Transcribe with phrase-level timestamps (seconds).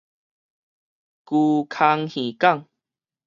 [1.27, 2.67] 龜空漁港